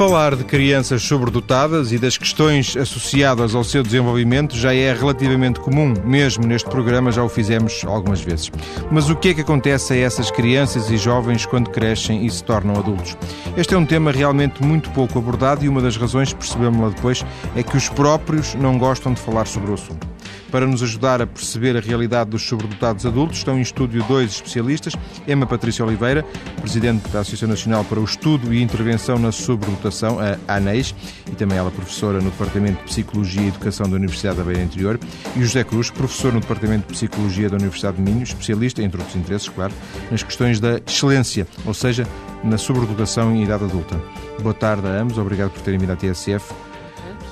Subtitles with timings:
[0.00, 5.92] Falar de crianças sobredotadas e das questões associadas ao seu desenvolvimento já é relativamente comum,
[6.02, 8.50] mesmo neste programa já o fizemos algumas vezes.
[8.90, 12.42] Mas o que é que acontece a essas crianças e jovens quando crescem e se
[12.42, 13.14] tornam adultos?
[13.58, 17.22] Este é um tema realmente muito pouco abordado e uma das razões, percebemos lá depois,
[17.54, 20.08] é que os próprios não gostam de falar sobre o assunto.
[20.50, 24.94] Para nos ajudar a perceber a realidade dos sobredotados adultos, estão em estúdio dois especialistas.
[25.26, 26.24] Emma Patrícia Oliveira,
[26.60, 30.94] presidente da Associação Nacional para o Estudo e Intervenção na Sobredotação, a ANEIS,
[31.30, 34.98] e também ela professora no Departamento de Psicologia e Educação da Universidade da Beira Interior,
[35.36, 39.16] e José Cruz, professor no Departamento de Psicologia da Universidade de Minho, especialista, entre outros
[39.16, 39.72] interesses, claro,
[40.10, 42.06] nas questões da excelência, ou seja,
[42.42, 44.00] na sobredotação em idade adulta.
[44.40, 46.52] Boa tarde a ambos, obrigado por terem vindo à TSF.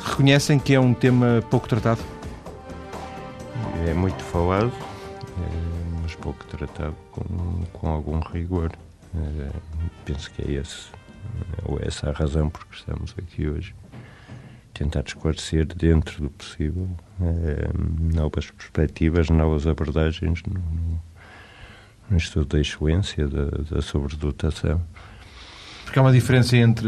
[0.04, 2.00] Reconhecem que é um tema pouco tratado?
[3.86, 8.72] É muito falado, é, mas pouco tratado com, com algum rigor.
[9.14, 9.50] É,
[10.04, 10.88] penso que é esse,
[11.64, 13.74] ou essa a razão por que estamos aqui hoje.
[14.74, 16.88] Tentar esclarecer dentro do possível
[17.20, 17.68] é,
[18.14, 21.00] novas perspectivas, novas abordagens no, no,
[22.10, 24.80] no estudo da excelência, da, da sobredotação.
[25.84, 26.86] Porque há uma diferença entre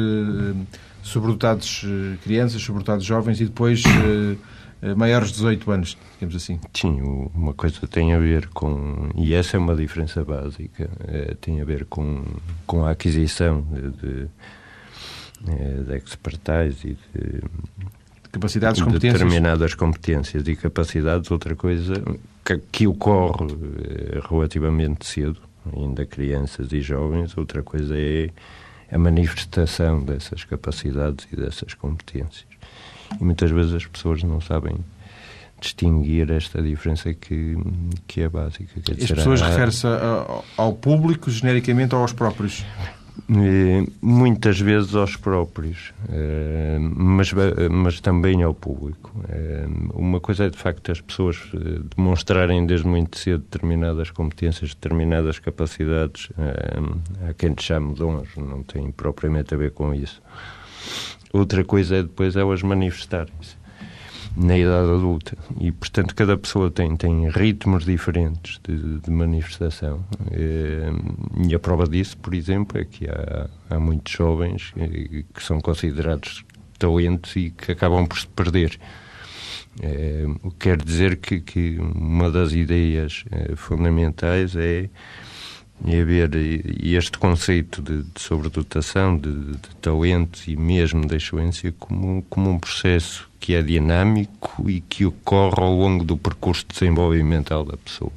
[1.02, 4.38] sobredotados uh, crianças, sobredotados jovens e depois uh,
[4.82, 6.58] eh, maiores de 18 anos, digamos assim.
[6.72, 7.00] Sim,
[7.34, 10.88] uma coisa tem a ver com, e essa é uma diferença básica,
[11.40, 12.24] tem a ver com,
[12.66, 14.28] com a aquisição de, de,
[15.48, 17.42] eh, de expertise e de,
[18.32, 19.12] capacidades, competências.
[19.12, 21.94] determinadas competências e capacidades, outra coisa
[22.42, 23.48] que, que ocorre
[24.30, 25.40] relativamente cedo,
[25.76, 28.30] ainda crianças e jovens, outra coisa é
[28.90, 32.46] a manifestação dessas capacidades e dessas competências.
[33.20, 34.76] E muitas vezes as pessoas não sabem
[35.60, 37.56] distinguir esta diferença que,
[38.06, 38.80] que é básica.
[38.80, 39.86] Quer dizer, as pessoas referem-se
[40.56, 42.64] ao público, genericamente, ou aos próprios?
[43.28, 47.32] Eh, muitas vezes aos próprios, eh, mas,
[47.70, 49.12] mas também ao público.
[49.28, 51.38] Eh, uma coisa é, de facto, as pessoas
[51.96, 56.30] demonstrarem desde muito cedo determinadas competências, determinadas capacidades.
[57.28, 60.22] Há quem te chame dons, não tem propriamente a ver com isso.
[61.32, 63.59] Outra coisa é depois elas manifestarem-se
[64.36, 65.36] na idade adulta.
[65.60, 70.04] E, portanto, cada pessoa tem, tem ritmos diferentes de, de manifestação.
[70.30, 70.90] Eh,
[71.48, 75.60] e a prova disso, por exemplo, é que há, há muitos jovens eh, que são
[75.60, 76.44] considerados
[76.78, 78.78] talentos e que acabam por se perder.
[79.82, 80.24] É,
[80.58, 83.24] quer dizer que, uma das ideias
[83.56, 84.90] fundamentais é
[85.84, 86.30] e haver
[86.82, 93.28] este conceito de, de sobredotação, de, de e mesmo da excelência como, como um processo
[93.38, 98.12] que é dinâmico e que ocorre ao longo do percurso desenvolvimental da pessoa.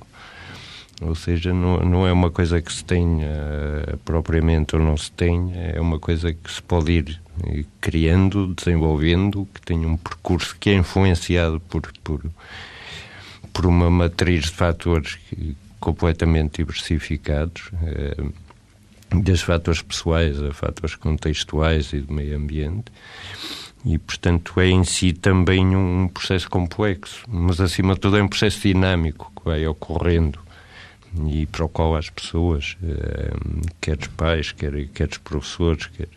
[1.02, 5.12] Ou seja, não, não é uma coisa que se tenha uh, propriamente ou não se
[5.12, 10.56] tenha, é uma coisa que se pode ir uh, criando, desenvolvendo, que tem um percurso
[10.59, 12.23] que é influenciado por, por,
[13.52, 18.24] por uma matriz de fatores que, completamente diversificados, eh,
[19.14, 22.86] desde fatores pessoais a fatores contextuais e do meio ambiente.
[23.86, 28.30] E, portanto, é em si também um processo complexo, mas, acima de tudo, é um
[28.30, 30.40] processo dinâmico que vai ocorrendo
[31.28, 33.34] e para o qual as pessoas, eh,
[33.82, 36.08] quer os pais, quer, quer os professores, quer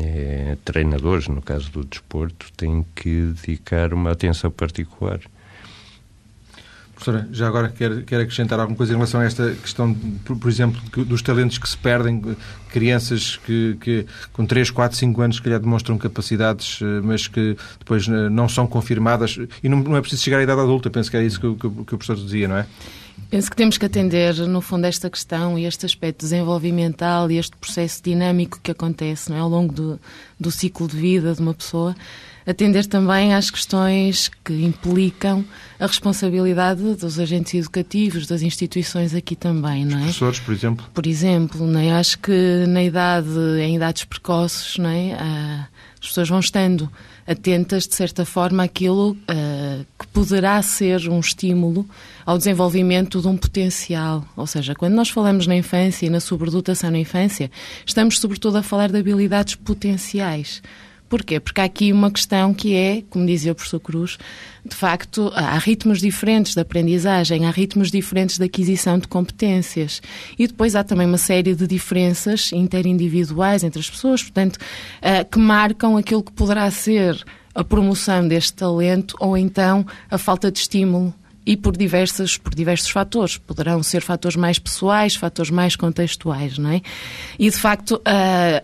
[0.00, 5.20] é, treinadores, no caso do desporto, têm que dedicar uma atenção particular.
[7.04, 9.92] Professora, já agora quer, quer acrescentar alguma coisa em relação a esta questão,
[10.24, 12.34] por, exemplo, dos talentos que se perdem,
[12.70, 17.58] crianças que, que com 3, 4, 5 anos, se calhar, demonstram capacidades, eh, mas que
[17.78, 21.10] depois eh, não são confirmadas, e não, não é preciso chegar à idade adulta, penso
[21.10, 22.66] que é isso que, que, que o professor dizia, não é?
[23.28, 27.54] Penso que temos que atender, no fundo, esta questão e este aspecto desenvolvimental e este
[27.56, 29.40] processo dinâmico que acontece não é?
[29.40, 30.00] ao longo do,
[30.40, 31.94] do ciclo de vida de uma pessoa,
[32.46, 35.44] atender também às questões que implicam
[35.78, 40.00] a responsabilidade dos agentes educativos, das instituições aqui também, não é?
[40.00, 40.86] Os professores, por exemplo?
[40.92, 41.92] Por exemplo, não é?
[41.92, 43.28] acho que na idade,
[43.60, 45.12] em idades precoces, não é?
[45.18, 45.68] Ah,
[46.00, 46.90] as pessoas vão estando
[47.26, 51.88] atentas, de certa forma, àquilo uh, que poderá ser um estímulo
[52.26, 54.22] ao desenvolvimento de um potencial.
[54.36, 57.50] Ou seja, quando nós falamos na infância e na sobredotação na infância,
[57.86, 60.62] estamos sobretudo a falar de habilidades potenciais.
[61.14, 61.38] Porquê?
[61.38, 64.18] Porque há aqui uma questão que é, como dizia o professor Cruz,
[64.66, 70.02] de facto, há ritmos diferentes de aprendizagem, há ritmos diferentes de aquisição de competências.
[70.36, 74.58] E depois há também uma série de diferenças interindividuais entre as pessoas, portanto,
[75.00, 77.24] eh, que marcam aquilo que poderá ser
[77.54, 81.14] a promoção deste talento ou então a falta de estímulo
[81.46, 83.36] e por, diversas, por diversos fatores.
[83.36, 86.80] Poderão ser fatores mais pessoais, fatores mais contextuais, não é?
[87.38, 88.00] E, de facto,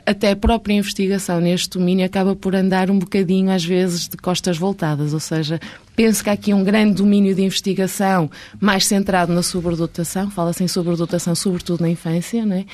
[0.07, 4.57] até a própria investigação neste domínio acaba por andar um bocadinho, às vezes, de costas
[4.57, 5.61] voltadas, ou seja,
[6.01, 10.69] penso que há aqui um grande domínio de investigação mais centrado na sobredotação, fala-se em
[10.69, 12.65] sobredotação sobretudo na infância, não é?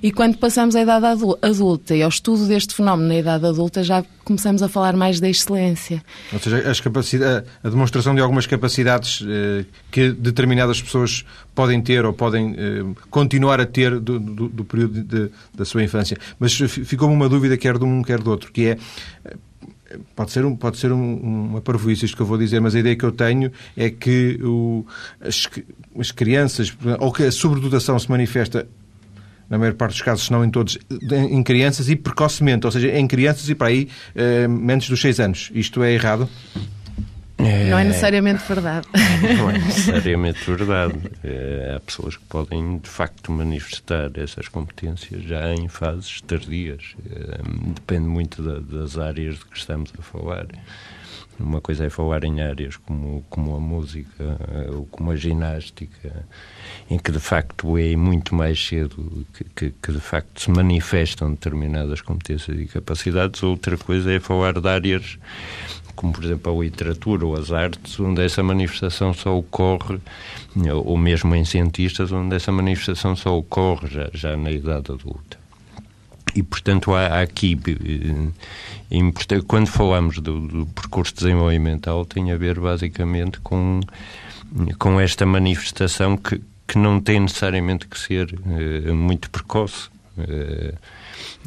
[0.00, 1.04] e quando passamos à idade
[1.42, 5.28] adulta e ao estudo deste fenómeno na idade adulta já começamos a falar mais da
[5.28, 6.00] excelência.
[6.32, 11.24] Ou seja, as capacidades, a demonstração de algumas capacidades eh, que determinadas pessoas
[11.56, 15.82] podem ter ou podem eh, continuar a ter do, do, do período de, da sua
[15.82, 16.16] infância.
[16.38, 18.78] Mas ficou-me uma dúvida, quer de um, quer do outro, que é
[20.14, 22.78] pode ser, um, pode ser um, uma parvoíce isto que eu vou dizer, mas a
[22.78, 24.86] ideia que eu tenho é que o,
[25.20, 25.48] as,
[25.98, 28.66] as crianças, ou que a sobredotação se manifesta
[29.48, 32.88] na maior parte dos casos, se não em todos, em crianças e precocemente, ou seja,
[32.88, 35.50] em crianças e para aí eh, menos dos 6 anos.
[35.54, 36.28] Isto é errado?
[37.46, 37.70] É...
[37.70, 38.86] Não é necessariamente verdade.
[39.36, 40.94] Não é necessariamente verdade.
[41.22, 46.94] É, há pessoas que podem, de facto, manifestar essas competências já em fases tardias.
[47.10, 47.40] É,
[47.74, 50.46] depende muito da, das áreas de que estamos a falar.
[51.38, 54.38] Uma coisa é falar em áreas como, como a música
[54.72, 56.26] ou como a ginástica,
[56.88, 61.32] em que de facto é muito mais cedo que, que, que, de facto se manifestam
[61.32, 63.42] determinadas competências e capacidades.
[63.42, 65.18] Outra coisa é falar de áreas
[65.96, 69.98] como por exemplo a literatura ou as artes, onde essa manifestação só ocorre,
[70.84, 75.38] ou mesmo em cientistas, onde essa manifestação só ocorre já, já na idade adulta.
[76.34, 77.58] E, portanto, há, há aqui,
[78.90, 83.80] eh, quando falamos do, do, percurso desenvolvimental, tem a ver basicamente com,
[84.78, 89.88] com esta manifestação que, que não tem necessariamente que ser uh, muito precoce.
[90.18, 90.76] Uh,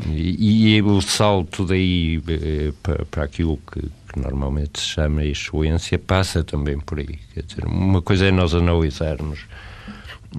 [0.07, 5.99] e, e, o salto daí uh, para, para aquilo que, que normalmente se chama excelência,
[5.99, 7.19] passa também por aí.
[7.33, 9.45] Quer dizer, uma coisa é nós analisarmos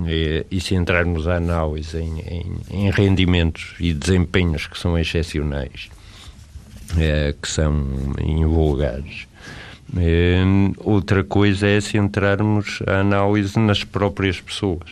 [0.07, 5.91] e, e se entrarmos a análise em, em, em, rendimentos e desempenhos que são excepcionais,
[6.99, 7.75] é, que são
[8.23, 9.29] invulgares.
[10.79, 14.91] Outra coisa é se entrarmos a análise nas próprias pessoas.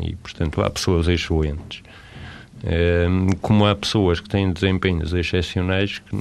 [0.00, 1.82] E, portanto, há pessoas excelentes
[3.40, 6.16] como há pessoas que têm desempenhos excepcionais que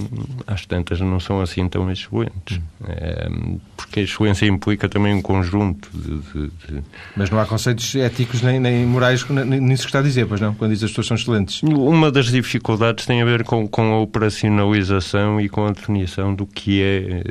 [0.48, 2.60] às tantas não são assim tão excelentes.
[2.88, 6.84] Ehm, porque a excelência implica também um conjunto de, de, de...
[7.16, 10.56] Mas não há conceitos éticos nem, nem morais nisso que está a dizer, pois não?
[10.56, 11.62] Quando diz as pessoas são excelentes.
[11.64, 16.48] Uma das dificuldades tem a ver com, com a operacionalização e com a definição do
[16.48, 17.24] que é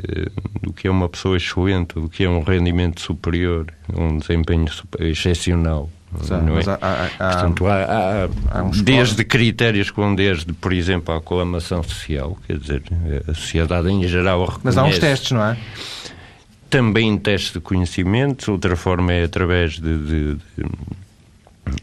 [0.61, 4.65] do que é uma pessoa excelente, do que é um rendimento superior, um desempenho
[4.99, 5.89] excepcional
[6.29, 6.63] não é?
[6.81, 12.57] Há, há, Portanto, há, há desde critérios vão desde, por exemplo, a aclamação social, quer
[12.57, 12.83] dizer,
[13.27, 14.61] a sociedade em geral reconhece...
[14.63, 15.57] Mas há uns testes, não é?
[16.69, 20.65] Também testes de conhecimentos, outra forma é através de, de, de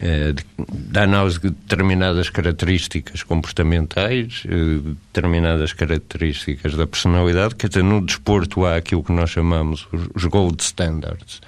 [0.01, 0.33] eh,
[0.69, 4.79] da análise de determinadas características comportamentais, eh,
[5.13, 10.61] determinadas características da personalidade, quer dizer, no desporto há aquilo que nós chamamos os gold
[10.61, 11.41] standards,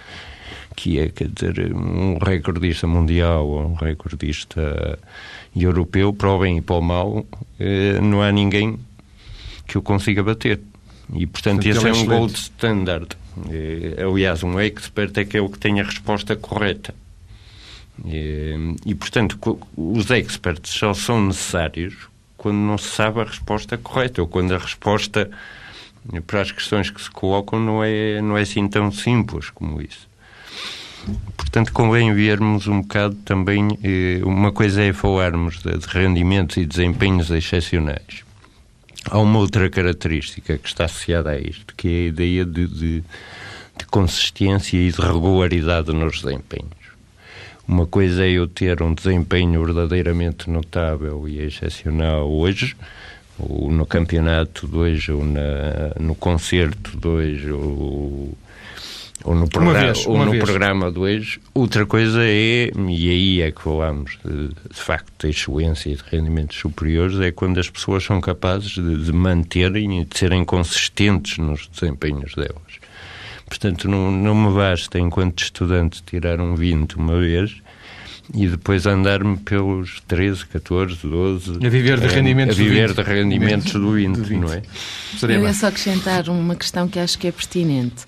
[0.76, 4.98] que é, quer dizer, um recordista mundial ou um recordista
[5.56, 7.26] europeu, para o bem e para o mal,
[7.60, 8.80] eh, não há ninguém
[9.68, 10.60] que o consiga bater.
[11.14, 13.18] E, portanto, esse é um gold standard.
[13.50, 16.94] Eh, aliás, um expert é que é o que tem a resposta correta.
[18.06, 23.78] E, eh, e, portanto, os experts só são necessários quando não se sabe a resposta
[23.78, 25.30] correta ou quando a resposta
[26.26, 30.10] para as questões que se colocam não é, não é assim tão simples como isso.
[31.36, 33.78] Portanto, convém vermos um bocado também.
[33.84, 38.24] Eh, uma coisa é falarmos de, de rendimentos e desempenhos excepcionais.
[39.10, 43.04] Há uma outra característica que está associada a isto, que é a ideia de, de,
[43.78, 46.82] de consistência e de regularidade nos desempenhos.
[47.68, 52.76] Uma coisa é eu ter um desempenho verdadeiramente notável e excepcional hoje,
[53.40, 58.38] ou no campeonato de hoje, ou na, no concerto de hoje, ou
[59.24, 61.40] ou no, programa, vez, ou no programa de hoje.
[61.54, 66.04] Outra coisa é, e aí é que falamos de, de facto de excelência e de
[66.10, 71.38] rendimentos superiores, é quando as pessoas são capazes de, de manterem e de serem consistentes
[71.38, 72.82] nos desempenhos delas.
[73.46, 77.62] Portanto, não, não me basta, enquanto estudante, tirar um 20 uma vez
[78.34, 81.66] e depois andar-me pelos 13, 14, 12...
[81.66, 84.62] A viver de rendimentos, a, a viver de rendimentos do 20, do 20, não é?
[85.24, 88.06] Eu ia só acrescentar uma questão que acho que é pertinente.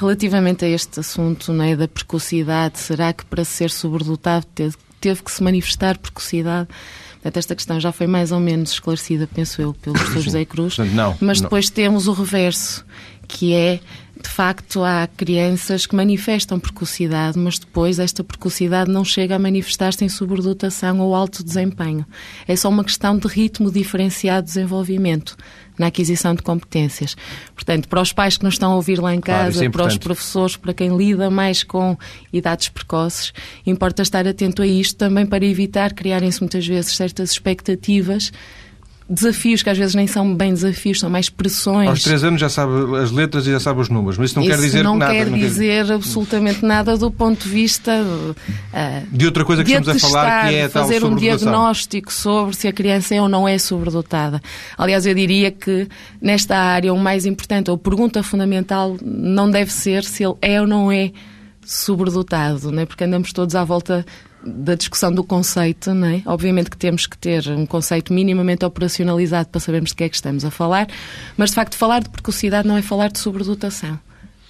[0.00, 5.30] Relativamente a este assunto né, da precocidade, será que para ser sobredotado teve, teve que
[5.30, 6.68] se manifestar precocidade?
[7.14, 10.78] Portanto, esta questão já foi mais ou menos esclarecida, penso eu, pelo professor José Cruz.
[10.78, 11.74] Não, mas depois não.
[11.74, 12.82] temos o reverso,
[13.30, 13.80] que é
[14.22, 20.04] de facto, há crianças que manifestam precocidade, mas depois esta precocidade não chega a manifestar-se
[20.04, 22.04] em sobredotação ou alto desempenho.
[22.46, 25.36] É só uma questão de ritmo diferenciado de desenvolvimento
[25.78, 27.16] na aquisição de competências.
[27.54, 29.86] Portanto, para os pais que nos estão a ouvir lá em casa, claro, é para
[29.86, 31.96] os professores, para quem lida mais com
[32.30, 33.32] idades precoces,
[33.66, 38.30] importa estar atento a isto também para evitar criarem-se muitas vezes certas expectativas
[39.10, 41.88] desafios que às vezes nem são bem desafios, são mais pressões.
[41.88, 44.46] Aos três anos já sabe as letras e já sabe os números, mas isso não
[44.46, 45.12] isso quer dizer não nada.
[45.12, 49.72] Quer não quer dizer absolutamente nada do ponto de vista uh, de outra coisa que
[49.72, 53.28] estamos a falar, que é a fazer um diagnóstico sobre se a criança é ou
[53.28, 54.40] não é sobredotada.
[54.78, 55.88] Aliás, eu diria que
[56.22, 60.60] nesta área o mais importante, ou a pergunta fundamental, não deve ser se ele é
[60.60, 61.10] ou não é
[61.64, 62.86] sobredotado, né?
[62.86, 64.04] porque andamos todos à volta
[64.44, 66.22] da discussão do conceito, não é?
[66.26, 70.16] Obviamente que temos que ter um conceito minimamente operacionalizado para sabermos de que é que
[70.16, 70.88] estamos a falar,
[71.36, 73.98] mas de facto falar de precocidade não é falar de sobredotação.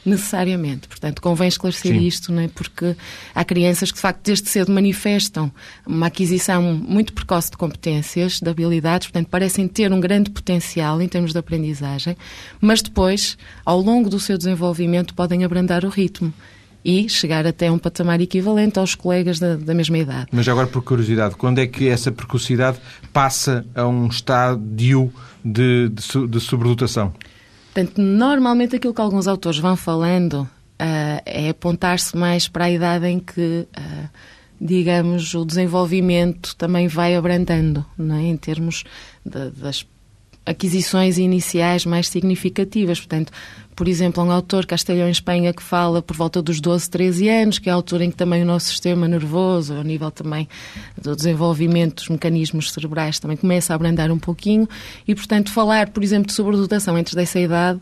[0.04, 0.88] Necessariamente.
[0.88, 2.06] Portanto, convém esclarecer Sim.
[2.06, 2.49] isto, não é?
[2.49, 2.97] porque
[3.35, 5.52] há crianças que, de facto, desde cedo manifestam
[5.87, 11.09] uma aquisição muito precoce de competências, de habilidades, portanto, parecem ter um grande potencial em
[11.09, 12.16] termos de aprendizagem,
[12.61, 16.32] mas depois, ao longo do seu desenvolvimento, podem abrandar o ritmo
[16.84, 20.28] e chegar até um patamar equivalente aos colegas da, da, mesma idade.
[20.32, 22.78] Mas agora, por curiosidade, quando é que essa precocidade
[23.12, 25.12] passa a um estádio
[25.44, 27.12] de, de, de sobredotação?
[27.72, 33.06] Portanto, normalmente aquilo que alguns autores vão falando uh, é apontar-se mais para a idade
[33.06, 34.08] em que, uh,
[34.60, 38.22] digamos, o desenvolvimento também vai abrandando, não é?
[38.22, 38.84] em termos
[39.25, 39.87] de, das
[40.50, 42.99] aquisições iniciais mais significativas.
[42.99, 43.33] Portanto,
[43.75, 47.59] por exemplo, um autor castelhão em Espanha que fala por volta dos 12, 13 anos,
[47.59, 50.47] que é a altura em que também o nosso sistema nervoso, ao nível também
[51.00, 54.69] do desenvolvimento dos mecanismos cerebrais, também começa a abrandar um pouquinho
[55.09, 57.80] e, portanto, falar, por exemplo, de sobredotação entre dessa idade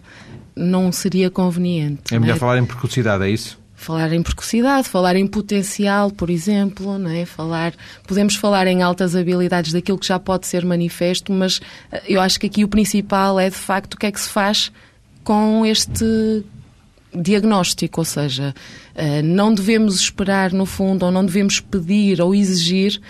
[0.55, 2.15] não seria conveniente.
[2.15, 2.39] É melhor é?
[2.39, 3.58] falar em precocidade, é isso?
[3.79, 7.25] Falar em precocidade, falar em potencial, por exemplo, não é?
[7.25, 7.73] Falar,
[8.07, 11.61] podemos falar em altas habilidades daquilo que já pode ser manifesto, mas
[11.93, 14.29] eh, eu acho que aqui o principal é de facto o que é que se
[14.29, 14.73] faz
[15.23, 16.45] com este
[17.15, 18.53] diagnóstico, ou seja,
[18.97, 23.01] eh, não devemos esperar no fundo ou não devemos pedir ou exigir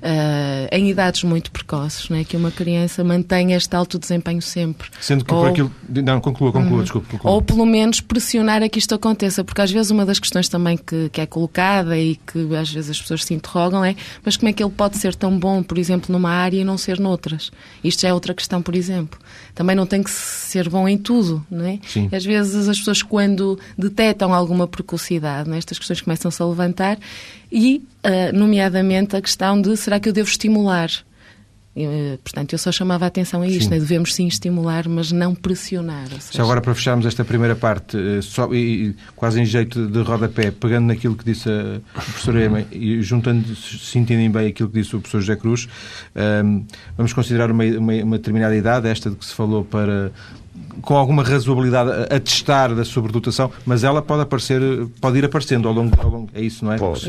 [0.00, 4.88] Uh, em idades muito precoces, né, que uma criança mantenha este alto desempenho sempre.
[5.00, 5.72] Sendo que ou, por aquilo.
[5.88, 7.08] Não, conclua, conclua, desculpe.
[7.08, 7.32] Conclua.
[7.32, 10.76] Ou pelo menos pressionar a que isto aconteça, porque às vezes uma das questões também
[10.76, 14.48] que, que é colocada e que às vezes as pessoas se interrogam é: mas como
[14.48, 17.50] é que ele pode ser tão bom, por exemplo, numa área e não ser noutras?
[17.82, 19.18] Isto já é outra questão, por exemplo.
[19.58, 21.80] Também não tem que ser bom em tudo, não é?
[21.84, 22.08] Sim.
[22.12, 26.96] Às vezes as pessoas, quando detectam alguma precocidade, né, estas questões começam-se a levantar
[27.50, 30.88] e, uh, nomeadamente, a questão de será que eu devo estimular?
[31.86, 33.78] Uh, portanto, eu só chamava a atenção a isto, né?
[33.78, 36.08] devemos sim estimular, mas não pressionar.
[36.08, 36.38] Seja...
[36.38, 40.50] Já agora, para fecharmos esta primeira parte, uh, só, e, quase em jeito de rodapé,
[40.50, 44.96] pegando naquilo que disse a professora Ema e juntando, se entendem bem, aquilo que disse
[44.96, 45.68] o professor José Cruz,
[46.96, 50.10] vamos considerar uma, uma, uma determinada idade, esta de que se falou para
[50.82, 54.60] com alguma razoabilidade a testar da sobredotação, mas ela pode aparecer,
[55.00, 56.78] pode ir aparecendo ao longo, ao longo é isso, não é?
[56.78, 57.00] Pode.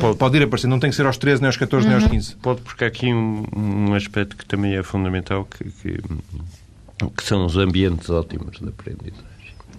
[0.00, 0.16] pode.
[0.16, 1.92] pode ir aparecendo, não tem que ser aos 13, nem aos 14, uhum.
[1.92, 2.32] nem aos 15.
[2.32, 2.38] Uhum.
[2.40, 5.98] Pode, porque há aqui um, um aspecto que também é fundamental, que, que,
[7.16, 9.36] que são os ambientes ótimos de aprendizagem.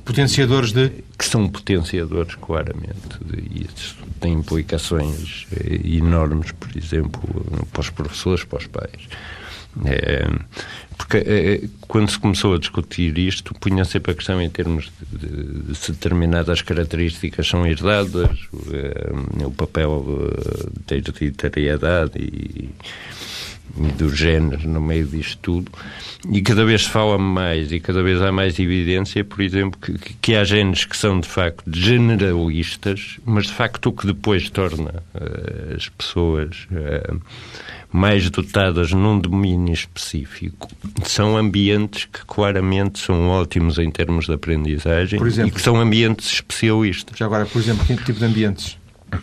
[0.07, 0.89] Potenciadores de?
[1.17, 3.19] Que são potenciadores, claramente.
[3.51, 7.21] E isso tem implicações eh, enormes, por exemplo,
[7.73, 9.09] para os professores, para os pais.
[9.85, 10.27] É,
[10.97, 15.75] porque é, quando se começou a discutir isto, punha sempre a questão em termos de,
[15.75, 18.39] se determinadas características são herdadas,
[19.45, 20.05] o, papel
[20.87, 22.69] da hereditariedade e
[23.97, 25.71] do género no meio disto tudo.
[26.31, 30.13] E cada vez se fala mais e cada vez há mais evidência, por exemplo, que,
[30.21, 35.03] que há genes que são de facto generalistas, mas de facto o que depois torna
[35.13, 36.67] uh, as pessoas.
[36.71, 37.21] Uh,
[37.91, 40.69] mais dotadas num domínio específico
[41.03, 46.33] são ambientes que claramente são ótimos em termos de aprendizagem exemplo, e que são ambientes
[46.33, 47.17] especialistas.
[47.17, 48.76] Já agora, por exemplo, que tipo de ambientes?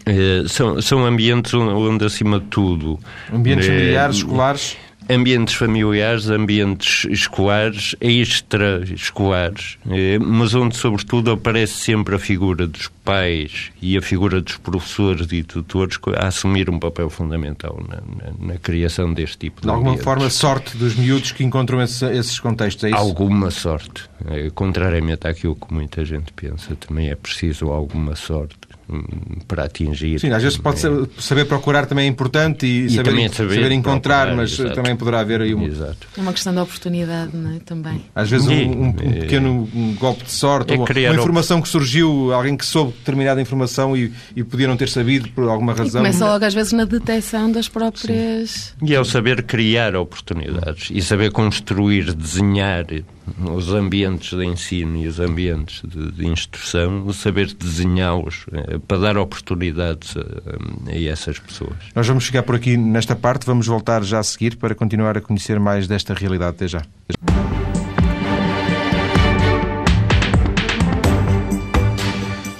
[0.07, 2.99] É, são, são ambientes onde, acima de tudo...
[3.33, 4.77] Ambientes é, familiares, escolares?
[5.09, 13.71] ambientes familiares, ambientes escolares, extra-escolares, eh, mas onde, sobretudo, aparece sempre a figura dos pais
[13.83, 18.59] e a figura dos professores e tutores a assumir um papel fundamental na, na, na
[18.59, 20.05] criação deste tipo de De alguma ambientes.
[20.05, 22.97] forma, sorte dos miúdos que encontram esse, esses contextos, é isso?
[22.99, 24.05] Alguma sorte.
[24.31, 28.57] Eh, contrariamente àquilo que muita gente pensa, também é preciso alguma sorte
[29.49, 30.21] para atingir.
[30.21, 33.73] Sim, às vezes pode ser, saber procurar também é importante e, e saber, saber, saber,
[33.73, 34.75] encontrar, procurar, mas exato.
[34.75, 35.63] também poderá haver aí um...
[35.63, 36.07] Exato.
[36.17, 37.59] É uma questão de oportunidade, não é?
[37.61, 38.05] Também.
[38.15, 41.69] Às vezes um, um, um pequeno um golpe de sorte, é ou uma informação que
[41.69, 46.03] surgiu, alguém que soube determinada informação e, e podia não ter sabido por alguma razão.
[46.03, 48.75] E começa logo às vezes na detecção das próprias...
[48.79, 48.87] Sim.
[48.87, 52.85] E é o saber criar oportunidades e saber construir, desenhar
[53.51, 59.17] os ambientes de ensino e os ambientes de, de instrução, saber desenhá-los eh, para dar
[59.17, 61.77] oportunidades a, a, essas pessoas.
[61.95, 65.21] Nós vamos chegar por aqui nesta parte, vamos voltar já a seguir para continuar a
[65.21, 66.55] conhecer mais desta realidade.
[66.55, 66.83] Até já.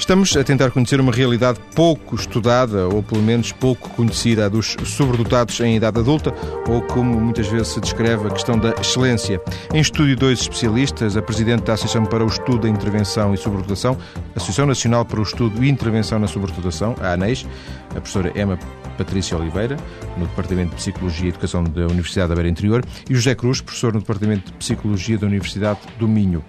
[0.05, 5.59] Estamos a tentar conhecer uma realidade pouco estudada, ou pelo menos pouco conhecida, dos sobredotados
[5.61, 6.31] em idade adulta,
[6.69, 9.41] ou como muitas vezes se descreve, a questão da excelência.
[9.73, 13.97] Em estúdio, dois especialistas, a Presidente da Associação para o Estudo da Intervenção e Sobredotação,
[14.37, 17.47] Associação Nacional para o Estudo e Intervenção na Sobredotação, a ANEIS,
[17.89, 18.59] a professora Emma
[18.99, 19.79] Patrícia Oliveira,
[20.19, 23.95] no Departamento de Psicologia e Educação da Universidade da Beira Interior, e José Cruz, professor
[23.95, 26.45] no Departamento de Psicologia da Universidade do Minho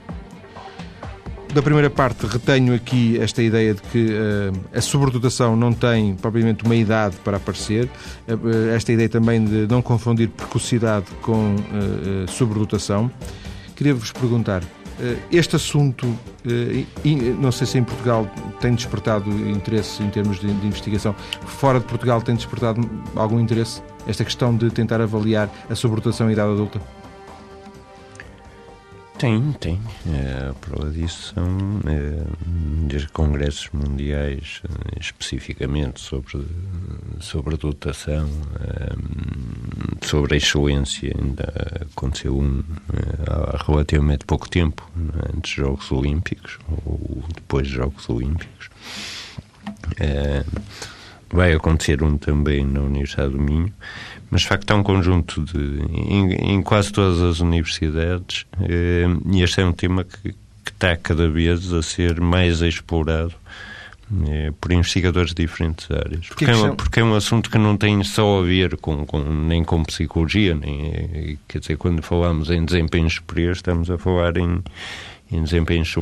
[1.56, 6.66] da primeira parte retenho aqui esta ideia de que uh, a sobredotação não tem propriamente
[6.66, 7.86] uma idade para aparecer,
[8.28, 13.10] uh, esta ideia também de não confundir precocidade com uh, sobredotação.
[13.74, 14.64] Queria-vos perguntar,
[15.30, 16.08] este assunto,
[17.42, 18.26] não sei se em Portugal
[18.62, 21.14] tem despertado interesse em termos de, de investigação,
[21.46, 26.34] fora de Portugal tem despertado algum interesse esta questão de tentar avaliar a sobredotação em
[26.34, 26.80] idade adulta?
[29.17, 29.79] Tem, tem.
[30.07, 32.25] É, a prova disso são é,
[32.86, 36.45] desde congressos mundiais, é, especificamente sobre,
[37.22, 38.29] sobre a dotação,
[38.60, 41.15] é, sobre a excelência.
[41.17, 41.53] Ainda
[41.93, 42.62] aconteceu um
[42.93, 44.89] é, há relativamente pouco tempo,
[45.34, 48.69] antes dos Jogos Olímpicos, ou depois dos Jogos Olímpicos.
[51.36, 53.74] Vai acontecer um também na Universidade do Minho.
[54.32, 55.82] Mas, de facto, há um conjunto de.
[55.94, 60.96] em, em quase todas as universidades, eh, e este é um tema que, que, está
[60.96, 63.34] cada vez a ser mais explorado
[64.27, 66.27] eh, por investigadores de diferentes áreas.
[66.27, 69.20] Porque, é, um, porque é um assunto que não tem só a ver com, com,
[69.20, 74.38] nem com psicologia, nem, eh, quer dizer, quando falamos em desempenhos superiores, estamos a falar
[74.38, 74.63] em
[75.32, 75.93] em desempenhos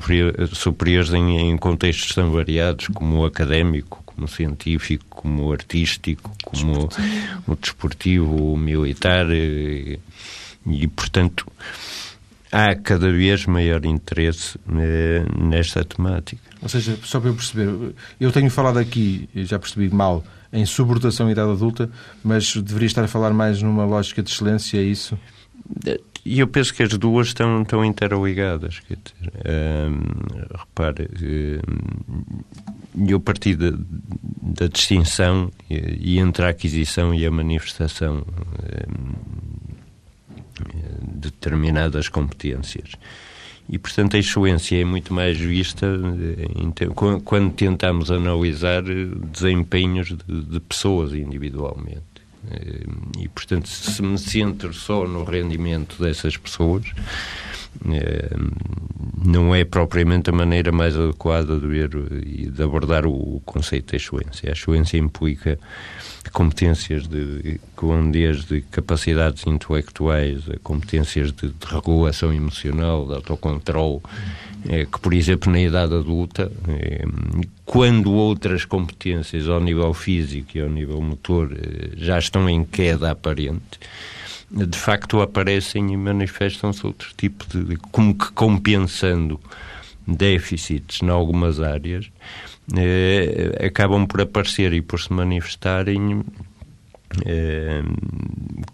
[0.51, 7.43] superiores em, em, contextos tão variados como o académico, como científico, como artístico, como desportivo.
[7.47, 9.99] o desportivo, o militar e,
[10.65, 11.45] e, portanto
[12.51, 16.41] há cada vez maior interesse eh, nesta temática.
[16.61, 21.27] Ou seja, só para eu perceber, eu tenho falado aqui, já percebi mal, em subrotação
[21.29, 21.89] e idade adulta,
[22.23, 25.17] mas deveria estar a falar mais numa lógica de excelência, é isso?
[26.23, 28.79] E eu penso que as duas estão, estão interligadas.
[28.87, 29.33] Quer dizer,
[30.55, 31.09] repare,
[32.95, 33.71] eu parti da,
[34.41, 38.25] da distinção e, e, entre a aquisição e a manifestação
[41.01, 42.91] de determinadas competências.
[43.69, 45.87] E, portanto, a excelência é muito mais vista
[47.23, 52.01] quando tentamos analisar desempenhos de, de pessoas individualmente.
[52.51, 52.83] Eh,
[53.19, 57.62] e, portanto, se me centro só no rendimento dessas pessoas, eh,
[59.25, 61.89] não é propriamente a maneira mais adequada de ver
[62.25, 64.49] e de abordar o conceito de excelência.
[64.49, 65.59] A excelência implica
[66.31, 74.01] competências de, vão desde capacidades intelectuais competências de, de regulação emocional, de autocontrole,
[74.69, 77.05] é, que, por exemplo, na idade adulta, é,
[77.65, 83.11] quando outras competências ao nível físico e ao nível motor é, já estão em queda
[83.11, 83.79] aparente,
[84.53, 87.75] de facto aparecem e manifestam-se outro tipo de.
[87.91, 89.39] como que compensando
[90.05, 92.11] déficits em algumas áreas,
[92.77, 96.23] eh, acabam por aparecer e por se manifestarem
[97.25, 97.83] eh,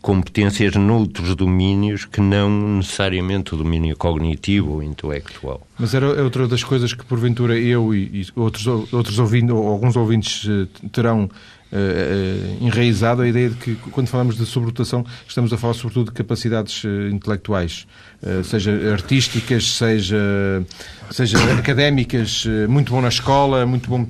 [0.02, 5.66] competências noutros domínios que não necessariamente o domínio cognitivo ou intelectual.
[5.78, 10.48] Mas era outra das coisas que porventura eu e, outros, outros ouvindo, ou alguns ouvintes
[10.50, 11.30] eh, terão
[11.72, 16.14] uh, enraizado a ideia de que quando falamos de sobredotação estamos a falar sobretudo de
[16.14, 17.88] capacidades uh, intelectuais,
[18.44, 20.18] seja artísticas, seja,
[21.10, 24.06] seja académicas, muito bom na escola, muito bom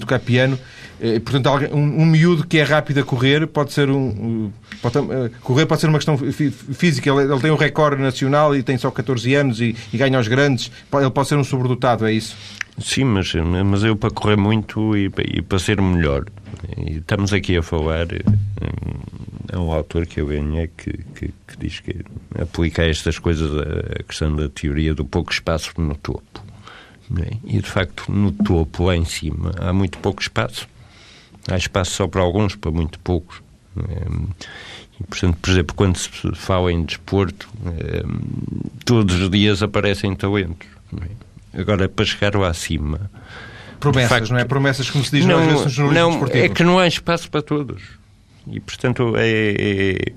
[0.00, 0.58] tocar piano.
[1.24, 4.50] Portanto, um, um miúdo que é rápido a correr pode ser um.
[4.82, 4.96] Pode,
[5.40, 7.08] correr pode ser uma questão física.
[7.08, 10.28] Ele, ele, tem um recorde nacional e tem só 14 anos e, e ganha aos
[10.28, 10.70] grandes.
[10.92, 12.36] Ele pode ser um sobredotado, é isso?
[12.78, 16.24] Sim, mas, mas eu para correr muito e, e para ser melhor
[16.76, 18.06] e estamos aqui a falar.
[19.50, 22.04] É um autor que eu ganhei que, que, que, diz que
[22.38, 23.50] aplica estas coisas
[23.98, 26.44] a questão da teoria do pouco espaço no topo.
[27.18, 27.36] É?
[27.44, 30.68] E, de facto, no topo, lá em cima, há muito pouco espaço.
[31.48, 33.40] Há espaço só para alguns, para muito poucos.
[33.76, 34.06] É?
[35.00, 38.02] E, portanto, por exemplo, quando se fala em desporto, é,
[38.84, 40.68] todos os dias aparecem talentos.
[41.54, 41.60] É?
[41.60, 43.10] Agora, para chegar lá acima...
[43.80, 44.44] Promessas, facto, não é?
[44.44, 46.44] Promessas, como se diz não, às vezes no jornalismo não, desportivo.
[46.44, 47.82] É que não há espaço para todos.
[48.50, 50.12] E, portanto, é, é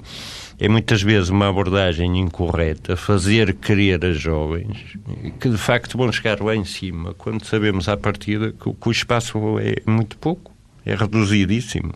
[0.62, 4.96] é muitas vezes uma abordagem incorreta fazer crer a jovens
[5.40, 8.92] que de facto vão chegar lá em cima quando sabemos à partida que, que o
[8.92, 10.52] espaço é muito pouco,
[10.86, 11.94] é reduzidíssimo.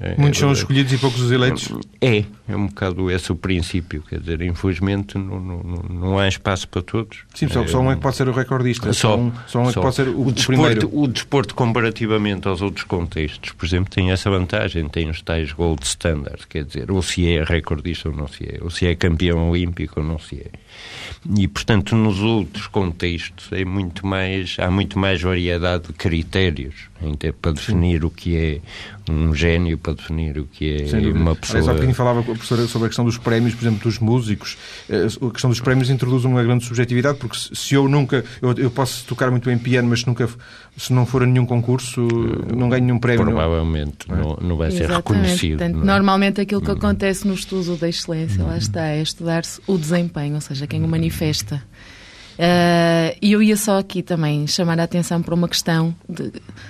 [0.00, 1.72] É, Muitos são os escolhidos e poucos os eleitos?
[2.00, 4.02] É, é um bocado esse o princípio.
[4.02, 7.24] Quer dizer, infelizmente não, não, não há espaço para todos.
[7.34, 8.92] Sim, só, é, só um é que pode ser o recordista.
[8.92, 10.90] Só, só um, só um é que pode ser o, o, desporto, primeiro.
[10.92, 14.88] O desporto, comparativamente aos outros contextos, por exemplo, tem essa vantagem.
[14.88, 16.44] Tem os tais gold standards.
[16.44, 18.58] Quer dizer, ou se é recordista ou não se é.
[18.62, 20.50] Ou se é campeão olímpico ou não se é.
[21.36, 26.91] E, portanto, nos outros contextos é muito mais, há muito mais variedade de critérios
[27.40, 28.06] para definir Sim.
[28.06, 28.60] o que é
[29.10, 31.58] um gênio, para definir o que é uma pessoa.
[31.58, 34.56] Aliás, há bocadinho falava a professora sobre a questão dos prémios, por exemplo, dos músicos.
[34.88, 38.24] Eh, a questão dos prémios introduz uma grande subjetividade, porque se eu nunca.
[38.40, 40.28] Eu, eu posso tocar muito bem piano, mas se nunca.
[40.76, 42.00] Se não for a nenhum concurso,
[42.56, 43.24] não ganho nenhum prémio.
[43.24, 44.96] Provavelmente não, não, não vai ser Exatamente.
[44.96, 45.58] reconhecido.
[45.58, 46.74] Portanto, normalmente aquilo que hum.
[46.74, 50.88] acontece no estudo da excelência, lá está, é estudar-se o desempenho, ou seja, quem o
[50.88, 51.62] manifesta.
[52.42, 55.94] Uh, e eu ia só aqui também chamar a atenção para uma questão.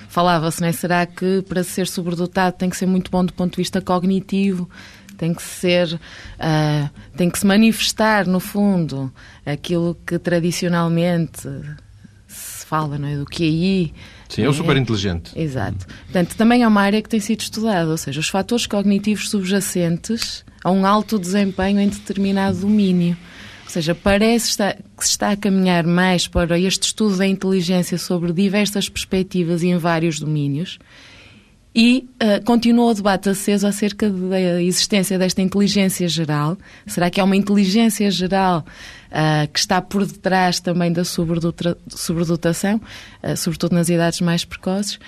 [0.06, 0.72] Falava-se, não é?
[0.72, 4.68] Será que para ser sobredotado tem que ser muito bom do ponto de vista cognitivo?
[5.16, 9.10] Tem que ser, uh, tem que se manifestar, no fundo,
[9.46, 11.48] aquilo que tradicionalmente
[12.26, 13.16] se fala, não é?
[13.16, 13.94] Do QI.
[14.28, 15.32] Sim, é o super inteligente.
[15.34, 15.86] Exato.
[16.04, 20.44] Portanto, também é uma área que tem sido estudada, ou seja, os fatores cognitivos subjacentes
[20.62, 23.16] a um alto desempenho em determinado domínio.
[23.72, 24.58] Seja, parece
[24.98, 29.68] que se está a caminhar mais para este estudo da inteligência sobre diversas perspectivas e
[29.68, 30.78] em vários domínios.
[31.74, 36.58] E uh, continua o debate aceso acerca da existência desta inteligência geral.
[36.86, 38.62] Será que é uma inteligência geral
[39.08, 44.98] uh, que está por detrás também da sobredotação, uh, sobretudo nas idades mais precoces?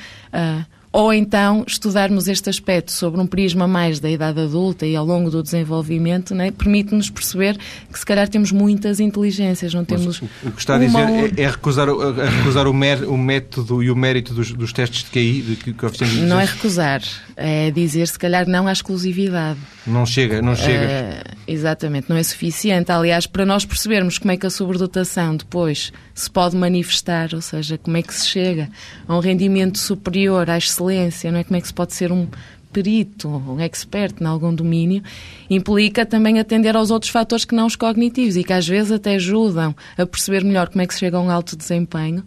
[0.95, 5.29] Ou então estudarmos este aspecto sobre um prisma mais da idade adulta e ao longo
[5.29, 7.59] do desenvolvimento, né, permite-nos perceber
[7.93, 10.23] que se calhar temos muitas inteligências, não temos.
[10.23, 10.99] o que está a dizer
[11.37, 15.03] é, é, recusar, é recusar o, mer, o, método e o mérito dos, dos testes
[15.03, 17.03] de QI, de, que, que Não é recusar,
[17.37, 19.59] é dizer se calhar não à exclusividade.
[19.87, 20.87] Não chega, não chega.
[20.87, 22.91] Uh, exatamente, não é suficiente.
[22.91, 27.77] Aliás, para nós percebermos como é que a sobredotação depois se pode manifestar, ou seja,
[27.77, 28.71] como é que se chega
[29.07, 31.45] a um rendimento superior à excelência, não é?
[31.45, 32.27] Como é que se pode ser um
[32.73, 35.01] perito, um expert em algum domínio,
[35.49, 39.15] implica também atender aos outros fatores que não os cognitivos e que às vezes até
[39.15, 42.25] ajudam a perceber melhor como é que se chega a um alto desempenho,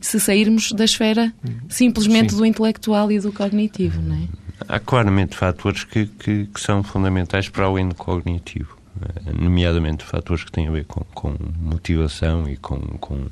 [0.00, 1.32] se sairmos da esfera
[1.68, 2.38] simplesmente Sim.
[2.38, 4.49] do intelectual e do cognitivo, não é?
[4.68, 10.44] Há claramente fatores que, que, que são fundamentais para além do cognitivo eh, nomeadamente fatores
[10.44, 13.26] que têm a ver com, com motivação e com, com,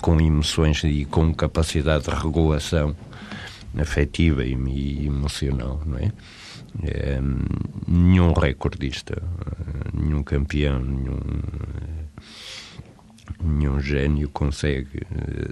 [0.00, 2.96] com, emoções e com capacidade de regulação
[3.78, 6.12] afetiva e, emocional, não é?
[6.84, 7.20] é?
[7.86, 11.20] nenhum recordista, eh, nenhum campeão, nenhum,
[13.42, 15.02] nenhum gênio consegue,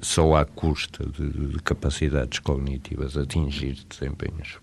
[0.02, 4.58] só à custa de, de capacidades cognitivas, atingir desempenhos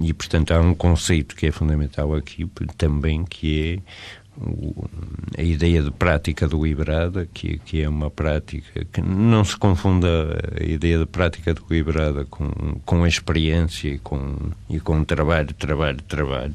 [0.00, 4.88] E, portanto, há um conceito que é fundamental aqui também, que é o,
[5.36, 10.64] a ideia de prática deliberada, que, que é uma prática que não se confunda a
[10.64, 12.48] ideia de prática deliberada com,
[12.84, 14.36] com a experiência e com,
[14.68, 16.54] e com trabalho, trabalho, trabalho.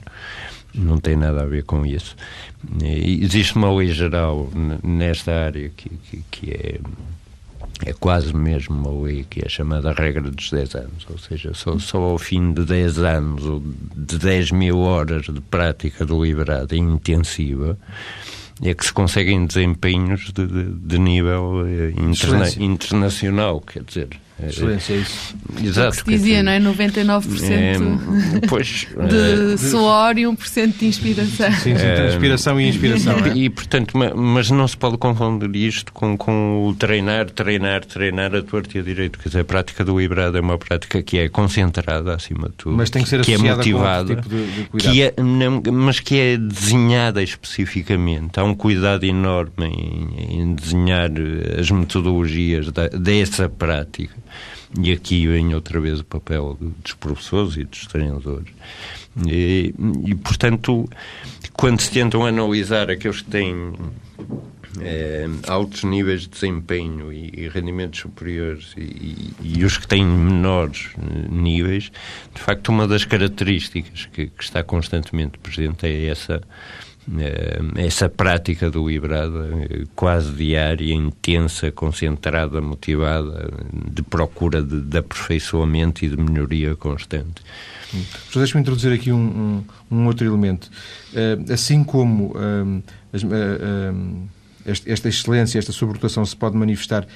[0.73, 2.15] Não tem nada a ver com isso.
[2.81, 4.49] Existe uma lei geral
[4.83, 6.79] nesta área que, que, que é
[7.83, 11.77] é quase mesmo uma lei que é chamada regra dos 10 anos, ou seja, só,
[11.77, 13.61] só ao fim de 10 anos ou
[13.95, 17.77] de 10 mil horas de prática deliberada e intensiva
[18.61, 24.09] é que se conseguem desempenhos de, de, de nível eh, interna internacional, quer dizer,
[24.43, 25.36] Excelência, é isso.
[25.63, 25.88] Exato.
[25.88, 26.60] O que se dizia, não é?
[26.60, 31.52] 99% é, pois, de é, suor e 1% de inspiração.
[31.54, 33.17] Sim, sim, é, inspiração e inspiração.
[33.28, 33.38] E, é?
[33.43, 38.41] e, portanto, mas não se pode confundir isto com, com o treinar, treinar, treinar a
[38.41, 39.17] torto e a direito.
[39.19, 42.76] Quer dizer, a prática do híbrido é uma prática que é concentrada, acima de tudo.
[42.76, 46.19] Mas tem que ser que é motivada, tipo de, de que é, não, mas que
[46.19, 48.38] é desenhada especificamente.
[48.38, 51.10] Há um cuidado enorme em, em desenhar
[51.58, 54.24] as metodologias da, dessa prática
[54.81, 58.51] e aqui vem outra vez o papel dos professores e dos treinadores.
[59.25, 59.73] E,
[60.05, 60.89] e, portanto,
[61.53, 63.73] quando se tentam analisar aqueles que têm
[64.81, 70.89] é, altos níveis de desempenho e, e rendimentos superiores e, e, os que têm menores
[71.29, 71.91] níveis,
[72.33, 76.41] de facto, uma das características que, que está constantemente presente é essa
[77.76, 79.48] essa prática do Ibrada,
[79.96, 83.52] quase diária, intensa, concentrada, motivada,
[83.91, 87.44] de procura de, de aperfeiçoamento e de melhoria constante.
[87.91, 90.70] Professor, deixe-me introduzir aqui um, um, um, outro elemento.
[91.13, 92.34] Uh, assim como
[94.86, 97.08] esta excelência, esta sobredotação se pode manifestar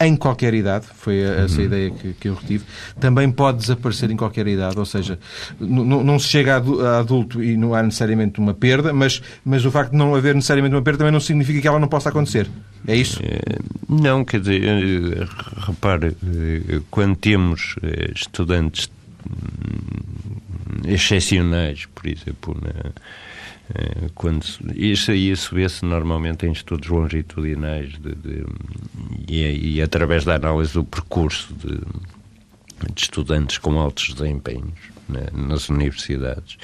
[0.00, 1.66] em qualquer idade, foi essa uhum.
[1.66, 2.64] ideia que, que, eu retive,
[3.00, 5.18] também pode desaparecer em qualquer idade, ou seja,
[5.58, 9.90] não se chega a adulto e não há necessariamente uma perda, mas, mas o facto
[9.90, 12.48] de não haver necessariamente uma perda também não significa que ela não possa acontecer.
[12.86, 13.20] É isso?
[13.22, 13.58] Eh,
[13.88, 15.26] não, quer dizer, eh,
[15.66, 17.74] repare, eh, quando temos
[18.14, 18.88] estudantes
[19.28, 22.92] hum, excepcionais, por exemplo, na é,
[24.14, 28.44] quando, isso aí vê-se normalmente em estudos longitudinais de, de,
[29.28, 31.76] e, e, através da análise do percurso de,
[32.92, 34.78] de estudantes com altos desempenhos
[35.08, 36.56] né, nas universidades.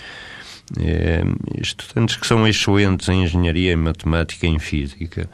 [0.78, 1.22] É,
[1.60, 5.28] estudantes que são excelentes em engenharia, em matemática, em física,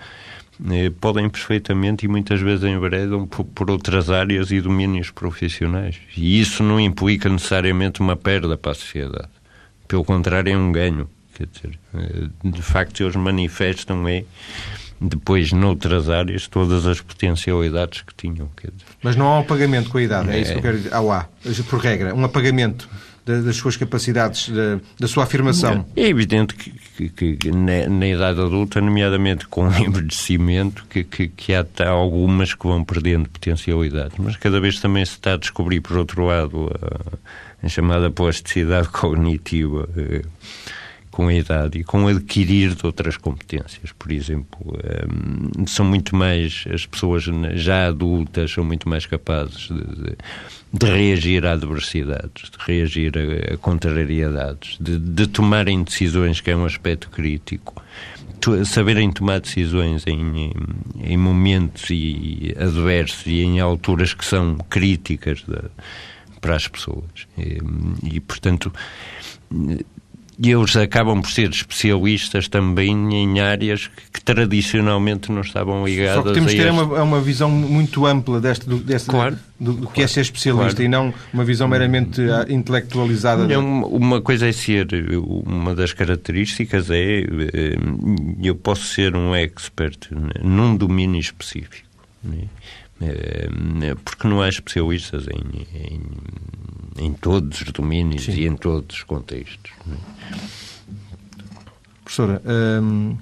[0.69, 5.97] é, podem perfeitamente e muitas vezes enveredam por, por outras áreas e domínios profissionais.
[6.17, 9.31] E isso não implica necessariamente uma perda para a sociedade.
[9.87, 11.09] Pelo contrário, é um ganho
[11.41, 14.25] Quer dizer, eh, de facto, eles manifestam é,
[15.01, 18.49] depois, noutras áreas, todas as potencialidades que tinham.
[18.57, 18.85] Quer dizer.
[19.03, 20.91] Mas não há um pagamento com a idade, é, é isso que eu quero dizer.
[20.93, 22.87] Ah, há, por regra, um apagamento
[23.25, 25.87] das suas capacidades, da, da sua afirmação.
[25.95, 31.29] É evidente que, que, que na, na, idade adulta, nomeadamente com o envelhecimento, que, que,
[31.29, 35.81] que há algumas que vão perdendo potencialidades, mas cada vez também se está a descobrir,
[35.81, 39.89] por outro lado, a, a chamada plasticidade cognitiva.
[39.97, 40.23] Eh,
[41.21, 43.93] com a idade e com adquirir de outras competências.
[43.93, 44.75] Por exemplo,
[45.55, 47.25] um, são muito mais, as pessoas
[47.57, 50.17] já adultas são muito mais capazes de, de,
[50.73, 56.57] de reagir a adversidades, de reagir a, a contrariedades, de, de tomarem decisões, que é
[56.57, 57.83] um aspecto crítico
[58.65, 60.55] saberem tomar decisões em,
[60.99, 65.61] em, momentos e adversos e em alturas que são críticas de,
[66.41, 67.05] para as pessoas.
[67.37, 67.59] E,
[68.15, 68.73] e, portanto,
[70.43, 76.15] e eles acabam por ser especialistas também em áreas que, que tradicionalmente não estavam ligadas
[76.15, 76.81] Só que temos que ter este...
[76.81, 80.23] uma, uma visão muito ampla deste, do, deste, claro, do, do claro, que é ser
[80.23, 80.85] especialista claro.
[80.85, 83.47] e não uma visão meramente ah, intelectualizada.
[83.47, 84.89] Não, uma coisa é ser,
[85.45, 87.77] uma das características é eh,
[88.43, 90.09] eu posso ser um expert
[90.43, 91.87] num domínio específico.
[92.25, 92.45] Né?
[93.03, 96.01] Eh, porque não há especialistas em, em
[96.99, 98.33] em todos os domínios Sim.
[98.33, 99.73] e em todos os contextos.
[99.91, 100.37] É?
[102.05, 102.43] Professora,
[102.83, 103.17] hum,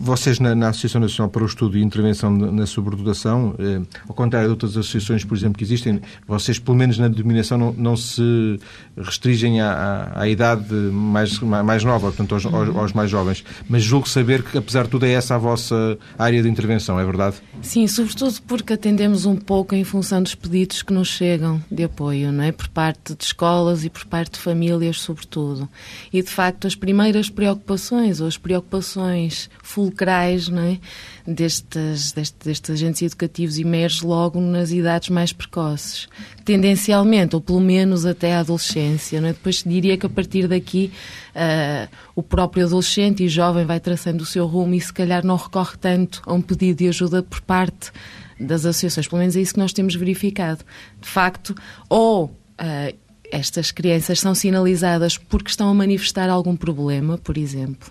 [0.00, 4.48] vocês, na, na, Associação Nacional para o Estudo e Intervenção na Sobredotação, eh, ao contrário
[4.48, 8.58] de outras associações, por exemplo, que existem, vocês, pelo menos na denominação, não, não se
[8.96, 13.44] restringem à, à, à, idade mais, mais nova, portanto, aos, aos, aos, mais jovens.
[13.68, 17.04] Mas julgo saber que, apesar de tudo, é essa a vossa área de intervenção, é
[17.04, 17.36] verdade?
[17.60, 22.32] Sim, sobretudo porque atendemos um pouco em função dos pedidos que nos chegam de apoio,
[22.32, 22.52] não é?
[22.52, 25.68] Por parte de escolas e por parte de famílias, sobretudo.
[26.10, 29.50] E, de facto, as primeiras preocupações ou as preocupações
[29.90, 30.78] fulcrais não é?
[31.26, 36.08] destes, destes, destes agentes educativos emerge logo nas idades mais precoces,
[36.44, 39.20] tendencialmente, ou pelo menos até a adolescência.
[39.20, 39.32] Não é?
[39.32, 40.92] Depois diria que a partir daqui
[41.34, 45.36] uh, o próprio adolescente e jovem vai traçando o seu rumo e se calhar não
[45.36, 47.90] recorre tanto a um pedido de ajuda por parte
[48.38, 49.06] das associações.
[49.06, 50.64] Pelo menos é isso que nós temos verificado.
[51.00, 51.54] De facto,
[51.88, 52.96] ou uh,
[53.30, 57.90] estas crianças são sinalizadas porque estão a manifestar algum problema, por exemplo.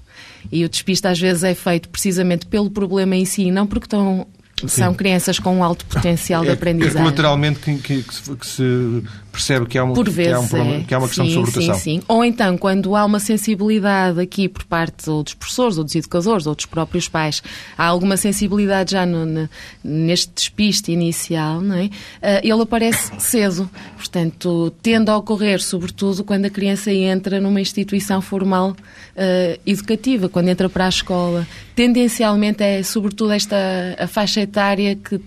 [0.52, 4.28] E o despiste às vezes é feito precisamente pelo problema em si, não porque estão
[4.68, 7.04] são crianças com um alto potencial de é, aprendizagem.
[7.04, 10.76] Naturalmente que, que, que, se percebe que há, um, por vezes, que há, um problema,
[10.76, 10.84] é.
[10.84, 11.76] que há uma questão sim, de sobredotação.
[11.76, 12.04] Sim, sim.
[12.08, 16.48] Ou então, quando há uma sensibilidade aqui por parte ou dos professores, ou dos educadores,
[16.48, 17.42] ou dos próprios pais,
[17.78, 19.50] há alguma sensibilidade já no, no,
[19.84, 21.90] neste despiste inicial, não é?
[22.22, 23.70] Ah, ele aparece cedo.
[23.96, 28.76] Portanto, tende a ocorrer, sobretudo, quando a criança entra numa instituição formal
[29.16, 31.48] uh, educativa, quando entra para a escola.
[31.76, 33.56] Tendencialmente é, sobretudo, esta
[33.98, 35.22] a faixa etária que, uh,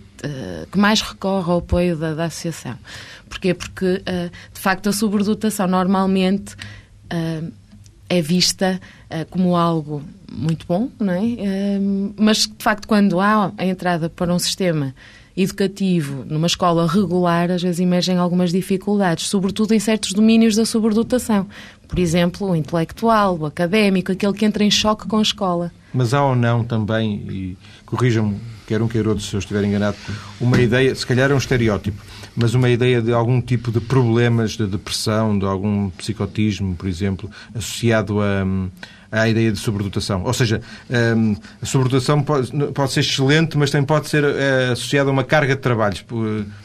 [0.71, 2.77] que mais recorre ao apoio da, da associação.
[3.29, 3.55] Porquê?
[3.55, 6.55] Porque, uh, de facto, a sobredotação normalmente
[8.09, 8.81] é vista
[9.29, 11.79] como algo muito bom, não é?
[12.19, 14.95] mas, de facto, quando há a entrada para um sistema
[15.37, 21.47] educativo numa escola regular, às vezes emergem algumas dificuldades, sobretudo em certos domínios da sobredotação,
[21.93, 25.71] Por exemplo, o intelectual, o académico, aquele que entra em choque com a escola.
[25.93, 29.99] Mas há ou não também, e corrijam-me, quer um quer outro se eu estiver enganado,
[30.41, 32.03] uma ideia, se calhar é um estereótipo,
[32.35, 37.31] mas uma ideia de algum tipo de problemas de depressão, de algum psicotismo, por exemplo,
[37.55, 38.43] associado a,
[39.21, 40.25] à ideia de sobredotação.
[40.25, 40.63] Ou seja,
[41.15, 42.51] hum, a sobredotação pode,
[42.91, 46.03] ser excelente, mas também pode ser eh, associada a uma carga de trabalhos,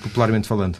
[0.01, 0.77] popularmente falando.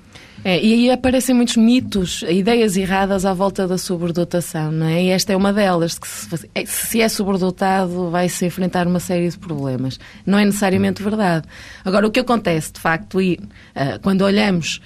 [0.48, 5.04] É, e aí aparecem muitos mitos, ideias erradas à volta da sobredotação, não é?
[5.04, 9.28] E esta é uma delas, que se, é, se é sobredotado vai-se enfrentar uma série
[9.28, 10.00] de problemas.
[10.26, 11.46] Não é necessariamente verdade.
[11.84, 14.80] Agora, o que acontece, de facto, e uh, quando olhamos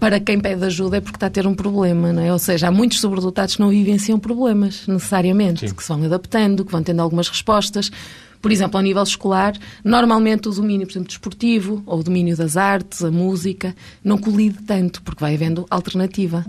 [0.00, 2.32] para quem pede ajuda é porque está a ter um problema, não é?
[2.32, 5.74] Ou seja, há muitos sobredotados que não vivenciam problemas, necessariamente, Sim.
[5.74, 7.90] que se vão adaptando, que vão tendo algumas respostas.
[8.42, 12.56] Por exemplo, ao nível escolar, normalmente o domínio, por exemplo, desportivo ou o domínio das
[12.56, 16.44] artes, a música, não colide tanto, porque vai havendo alternativa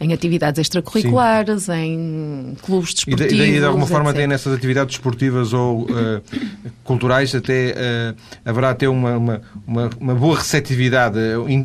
[0.00, 1.72] em atividades extracurriculares, Sim.
[1.72, 3.32] em clubes desportivos.
[3.32, 6.22] E, e de alguma forma até nessas atividades desportivas ou uh,
[6.84, 11.18] culturais até uh, haverá até uma, uma, uma, uma, boa receptividade.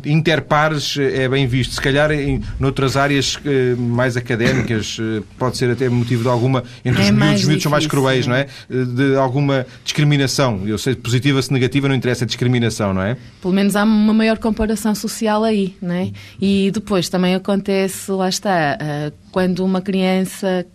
[0.05, 1.75] Interpares é bem visto.
[1.75, 4.97] Se calhar em noutras áreas uh, mais académicas
[5.37, 6.63] pode ser até motivo de alguma...
[6.83, 8.47] Entre é os miúdos, os miúdos são mais cruéis, não é?
[8.69, 10.61] De alguma discriminação.
[10.65, 13.15] Eu sei, positiva se negativa, não interessa a discriminação, não é?
[13.41, 16.11] Pelo menos há uma maior comparação social aí, não é?
[16.41, 20.65] E depois também acontece lá está, uh, quando uma criança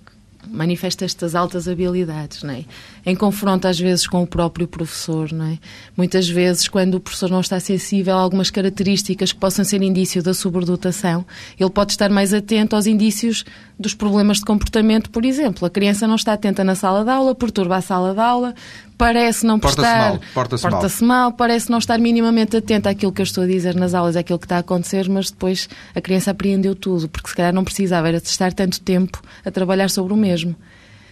[0.51, 2.65] manifesta estas altas habilidades, não é?
[3.09, 5.33] Em confronto às vezes com o próprio professor.
[5.33, 5.59] Não é?
[5.97, 10.23] Muitas vezes, quando o professor não está sensível a algumas características que possam ser indício
[10.23, 11.25] da sobredotação,
[11.59, 13.45] ele pode estar mais atento aos indícios
[13.79, 15.65] dos problemas de comportamento, por exemplo.
[15.65, 18.55] A criança não está atenta na sala de aula, perturba a sala de aula,
[18.99, 20.11] parece não porta prestar...
[20.11, 21.31] Mal, Porta-se porta mal.
[21.31, 21.33] mal.
[21.33, 24.45] Parece não estar minimamente atenta àquilo que eu estou a dizer nas aulas, àquilo que
[24.45, 28.21] está a acontecer, mas depois a criança apreendeu tudo, porque se calhar não precisava era
[28.21, 30.55] de estar tanto tempo a trabalhar sobre o mesmo.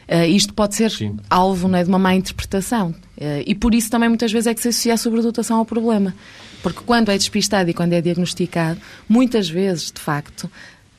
[0.08, 1.16] Uh, isto pode ser Sim.
[1.28, 2.90] alvo né, de uma má interpretação.
[3.16, 6.14] Uh, e por isso também muitas vezes é que se associa a sobredotação ao problema.
[6.62, 10.50] Porque quando é despistado e quando é diagnosticado, muitas vezes, de facto,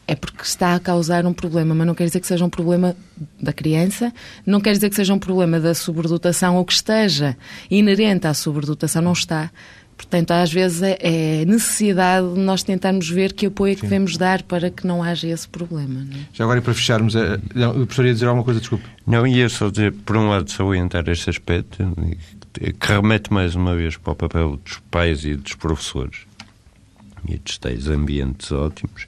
[0.08, 2.96] é porque está a causar um problema, mas não quer dizer que seja um problema
[3.41, 4.13] da criança,
[4.46, 7.36] não quer dizer que seja um problema da sobredotação ou que esteja
[7.70, 9.52] inerente à sobredotação, não está.
[9.97, 13.88] Portanto, às vezes é, é necessidade de nós tentarmos ver que apoio é que Sim.
[13.88, 16.01] devemos dar para que não haja esse problema.
[16.01, 16.17] É?
[16.31, 18.86] Já agora, para fecharmos, eh, o professor ia dizer alguma coisa, desculpe.
[19.05, 21.83] Não, ia só dizer, por um lado, salientar este aspecto,
[22.53, 26.27] que remete mais uma vez para o papel dos pais e dos professores
[27.28, 29.08] e tais ambientes ótimos.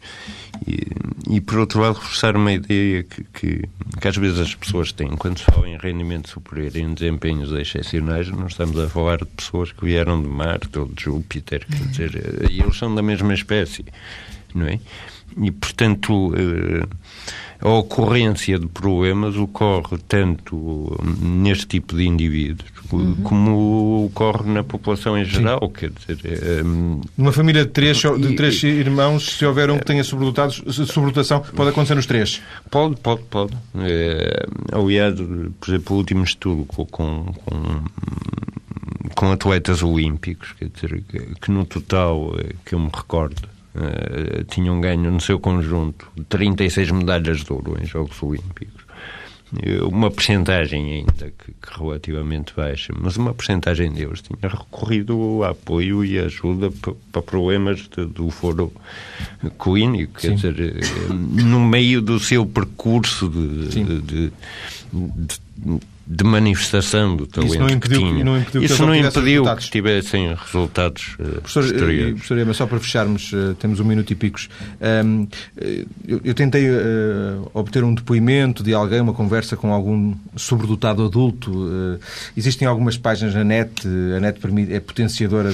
[0.68, 4.92] E, e, por outro lado, reforçar uma ideia que, que, que, às vezes as pessoas
[4.92, 5.10] têm.
[5.10, 9.26] Quando se fala em rendimento superior e em desempenhos excepcionais, não estamos a falar de
[9.26, 13.34] pessoas que vieram de Marte ou de Júpiter, quer dizer, e eles são da mesma
[13.34, 13.86] espécie,
[14.54, 14.80] não é?
[15.38, 16.88] E, portanto, eh,
[17.62, 23.16] a ocorrência de problemas ocorre tanto neste tipo de indivíduos uhum.
[23.24, 25.60] como ocorre na população em geral.
[25.62, 25.72] Sim.
[25.74, 26.64] Quer dizer, é,
[27.18, 31.96] Numa família de três, de três irmãos, se houver um que tenha sobredotação, pode acontecer
[31.96, 32.42] nos três?
[32.70, 33.54] Pode, pode, pode.
[33.76, 35.16] É, aliás,
[35.60, 37.34] por exemplo, o último estudo com, com,
[39.16, 41.04] com atletas olímpicos, quer dizer,
[41.42, 46.92] que no total, é, que eu me recordo, uh, tinham ganho no seu conjunto 36
[46.92, 48.90] medalhas de ouro em Jogos Olímpicos.
[49.64, 55.50] Eh, uma percentagem ainda que, que, relativamente baixa, mas uma percentagem deles tinha recorrido a
[55.50, 56.72] apoio e ajuda
[57.12, 58.72] para problemas de, do foro
[59.58, 64.32] clínico, quer dizer, eh, no meio do seu percurso de, de, de,
[66.12, 68.24] de manifestação do talento Isso não impediu, que tinha.
[68.26, 69.66] Não impediu Isso que não impediu resultados.
[69.66, 74.12] que tivessem resultados uh, professor, uh, professor Ema, só para fecharmos, uh, temos um minuto
[74.12, 74.50] e picos.
[75.06, 75.28] Um,
[76.08, 82.02] eu, eu, tentei uh, obter um depoimento de alguém, uma conversa com algum sobredotado adulto.
[82.36, 84.40] existem algumas páginas na net, a net
[84.72, 85.52] é potenciadora,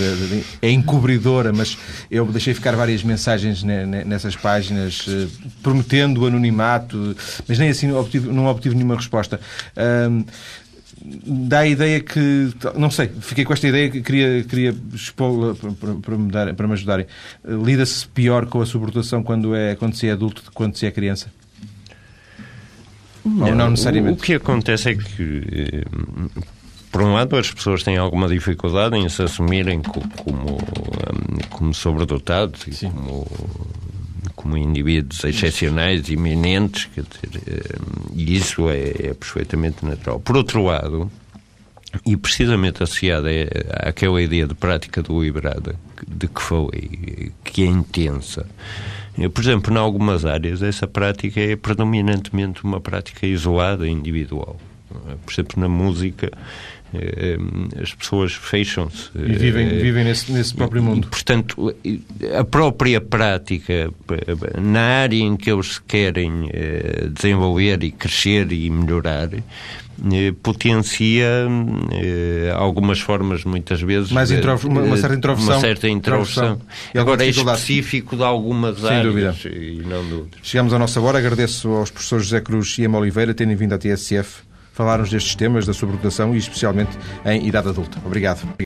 [0.61, 1.77] é encobridora, mas
[2.09, 5.05] eu deixei ficar várias mensagens ne, ne, nessas páginas
[5.61, 7.13] prometendo o anonimato,
[7.45, 9.37] mas nem assim não obtive, não obtive nenhuma resposta.
[9.75, 10.23] Um,
[11.25, 12.51] dá a ideia que.
[12.75, 16.67] Não sei, fiquei com esta ideia que queria, queria expô-la para, para, me dar, para
[16.67, 17.05] me ajudarem.
[17.43, 20.85] Lida-se pior com a sobredotação quando, é, quando se é adulto do que quando se
[20.85, 21.31] é criança?
[23.23, 24.19] Não, Ou não necessariamente?
[24.19, 25.43] O, que acontece é que.
[25.51, 25.83] Eh,
[26.91, 30.57] por um lado, as pessoas têm alguma dificuldade em se assumirem como, como,
[31.49, 33.27] como sobredotados e como
[34.45, 37.79] como indivíduos excepcionais, iminentes, dizer, eh,
[38.13, 40.19] e isso é, é perfeitamente natural.
[40.19, 41.11] Por outro lado,
[42.05, 43.27] e precisamente associada
[43.71, 45.75] àquela ideia de prática deliberada
[46.07, 48.45] de que falei, que é intensa,
[49.33, 54.59] Por exemplo, em algumas áreas, essa prática é predominantemente uma prática isolada, individual.
[55.25, 56.84] Por exemplo, na música, eh,
[57.81, 59.09] as pessoas fecham-se.
[59.15, 61.07] E vivem, eh, vivem nesse, nesse próprio mundo.
[61.07, 61.75] Portanto,
[62.37, 63.91] a própria prática,
[64.59, 69.29] na área em que eles querem eh, desenvolver e crescer e melhorar,
[70.43, 71.47] potencia
[72.55, 74.11] algumas formas, muitas vezes.
[74.11, 75.53] Mais uma, uma, certa introversão.
[75.53, 76.61] Uma certa introversão.
[76.93, 79.35] Agora é específico de algumas Sem áreas dúvida.
[79.45, 80.41] e não de outras.
[80.43, 81.17] Chegamos à nossa hora.
[81.17, 84.43] Agradeço aos professores José Cruz e Emma Oliveira terem vindo à TSF
[84.75, 86.91] falarmos destes temas da sobredotação e especialmente
[87.25, 87.97] em idade adulta.
[88.05, 88.55] Obrigado.